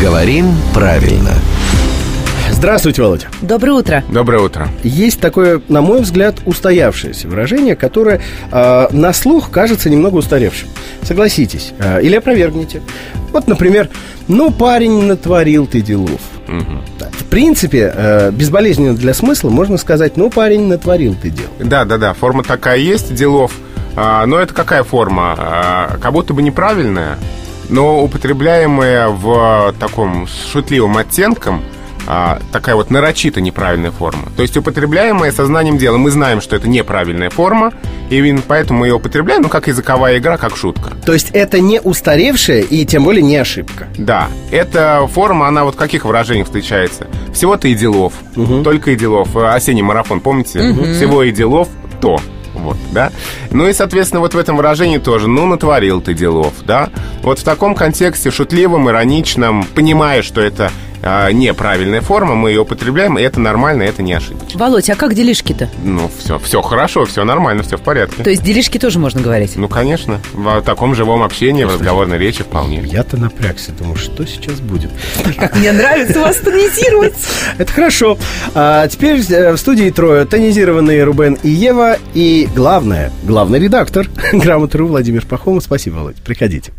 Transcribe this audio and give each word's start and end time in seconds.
Говорим 0.00 0.46
правильно. 0.72 1.32
Здравствуйте, 2.50 3.02
Володя. 3.02 3.26
Доброе 3.42 3.72
утро. 3.72 4.04
Доброе 4.08 4.40
утро. 4.42 4.68
Есть 4.82 5.20
такое, 5.20 5.60
на 5.68 5.82
мой 5.82 6.00
взгляд, 6.00 6.36
устоявшееся 6.46 7.28
выражение, 7.28 7.76
которое 7.76 8.22
э, 8.50 8.86
на 8.92 9.12
слух 9.12 9.50
кажется 9.50 9.90
немного 9.90 10.16
устаревшим. 10.16 10.70
Согласитесь 11.02 11.72
э, 11.78 12.00
или 12.02 12.16
опровергните. 12.16 12.80
Вот, 13.30 13.46
например, 13.46 13.90
ну, 14.26 14.50
парень 14.50 15.04
натворил 15.04 15.66
ты 15.66 15.82
делов. 15.82 16.20
В 16.46 17.24
принципе, 17.26 17.92
э, 17.94 18.30
безболезненно 18.30 18.94
для 18.94 19.12
смысла 19.12 19.50
можно 19.50 19.76
сказать, 19.76 20.16
ну, 20.16 20.30
парень 20.30 20.66
натворил 20.66 21.14
ты 21.14 21.28
дел. 21.28 21.48
Да, 21.58 21.84
да, 21.84 21.98
да, 21.98 22.14
форма 22.14 22.42
такая 22.42 22.78
есть, 22.78 23.14
делов. 23.14 23.52
А, 23.96 24.24
но 24.24 24.38
это 24.38 24.54
какая 24.54 24.82
форма? 24.82 25.34
А, 25.38 25.98
как 26.00 26.12
будто 26.12 26.32
бы 26.32 26.42
неправильная, 26.42 27.18
но 27.70 28.02
употребляемая 28.02 29.08
в 29.08 29.74
таком 29.78 30.28
с 30.28 30.52
шутливым 30.52 30.96
оттенком– 30.98 31.62
а, 32.06 32.40
такая 32.52 32.74
вот 32.74 32.90
нарочито 32.90 33.40
неправильная 33.40 33.90
форма. 33.90 34.30
То 34.36 34.42
есть 34.42 34.56
употребляемая 34.56 35.32
сознанием 35.32 35.78
дела. 35.78 35.96
Мы 35.96 36.10
знаем, 36.10 36.40
что 36.40 36.56
это 36.56 36.68
неправильная 36.68 37.30
форма, 37.30 37.72
и 38.08 38.18
именно 38.18 38.42
поэтому 38.46 38.80
мы 38.80 38.88
ее 38.88 38.94
употребляем, 38.94 39.42
ну, 39.42 39.48
как 39.48 39.68
языковая 39.68 40.18
игра, 40.18 40.36
как 40.36 40.56
шутка. 40.56 40.90
То 41.04 41.12
есть 41.12 41.30
это 41.32 41.60
не 41.60 41.80
устаревшая 41.80 42.62
и 42.62 42.84
тем 42.84 43.04
более 43.04 43.22
не 43.22 43.36
ошибка. 43.36 43.86
Да, 43.96 44.28
эта 44.50 45.06
форма, 45.06 45.46
она 45.46 45.64
вот 45.64 45.74
в 45.74 45.78
каких 45.78 46.04
выражениях 46.04 46.46
встречается? 46.46 47.06
Всего-то 47.32 47.68
и 47.68 47.74
делов, 47.74 48.14
угу. 48.34 48.62
только 48.62 48.90
и 48.90 48.96
делов. 48.96 49.36
Осенний 49.36 49.82
марафон, 49.82 50.20
помните? 50.20 50.70
Угу. 50.70 50.94
Всего 50.94 51.22
и 51.22 51.30
делов 51.30 51.68
то. 52.00 52.18
Вот, 52.62 52.76
да? 52.92 53.10
Ну 53.50 53.68
и, 53.68 53.72
соответственно, 53.72 54.20
вот 54.20 54.34
в 54.34 54.38
этом 54.38 54.56
выражении 54.56 54.98
тоже, 54.98 55.28
ну, 55.28 55.46
натворил 55.46 56.00
ты 56.00 56.14
делов, 56.14 56.54
да? 56.64 56.90
Вот 57.22 57.38
в 57.38 57.44
таком 57.44 57.74
контексте, 57.74 58.30
шутливом, 58.30 58.88
ироничном, 58.88 59.64
понимая, 59.74 60.22
что 60.22 60.40
это 60.40 60.70
а, 61.02 61.30
неправильная 61.30 62.00
форма, 62.00 62.34
мы 62.34 62.50
ее 62.50 62.60
употребляем, 62.60 63.18
и 63.18 63.22
это 63.22 63.40
нормально, 63.40 63.82
это 63.82 64.02
не 64.02 64.12
ошибочно. 64.12 64.58
Володь, 64.58 64.90
а 64.90 64.96
как 64.96 65.14
делишки-то? 65.14 65.68
Ну, 65.82 66.10
все, 66.18 66.38
все 66.38 66.60
хорошо, 66.62 67.04
все 67.06 67.24
нормально, 67.24 67.62
все 67.62 67.76
в 67.76 67.82
порядке. 67.82 68.22
То 68.22 68.30
есть 68.30 68.42
делишки 68.42 68.78
тоже 68.78 68.98
можно 68.98 69.20
говорить? 69.20 69.56
Ну, 69.56 69.68
конечно. 69.68 70.20
В 70.32 70.60
таком 70.62 70.94
живом 70.94 71.22
общении, 71.22 71.64
в 71.64 71.72
разговорной 71.72 72.18
речи 72.18 72.42
вполне. 72.42 72.82
Я-то 72.84 73.16
напрягся, 73.16 73.72
думаю, 73.72 73.96
что 73.96 74.26
сейчас 74.26 74.60
будет. 74.60 74.90
Как 75.38 75.56
мне 75.56 75.72
нравится 75.72 76.20
вас 76.20 76.36
тонизировать. 76.36 77.14
Это 77.58 77.72
хорошо. 77.72 78.18
А 78.54 78.86
теперь 78.88 79.20
э, 79.30 79.52
в 79.52 79.56
студии 79.56 79.90
трое. 79.90 80.24
Тонизированные 80.24 81.04
Рубен 81.04 81.38
и 81.42 81.48
Ева. 81.48 81.96
И 82.14 82.48
главное, 82.54 83.12
главный 83.24 83.58
редактор 83.58 84.08
Грамотру 84.32 84.86
Владимир 84.86 85.24
Пахомов. 85.26 85.64
Спасибо, 85.64 85.96
Володь. 85.96 86.16
Приходите. 86.16 86.72